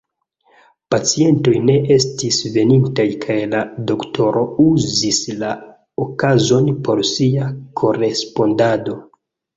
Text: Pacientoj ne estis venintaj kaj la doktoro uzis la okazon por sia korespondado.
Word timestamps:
Pacientoj 0.93 1.51
ne 1.65 1.75
estis 1.95 2.39
venintaj 2.55 3.05
kaj 3.25 3.37
la 3.53 3.61
doktoro 3.91 4.43
uzis 4.65 5.21
la 5.45 5.53
okazon 6.07 6.73
por 6.89 7.05
sia 7.11 7.51
korespondado. 7.83 8.99